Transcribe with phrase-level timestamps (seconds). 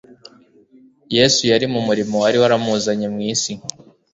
[1.15, 3.51] Yesu yari mu murimo wari waramuzanye mu isi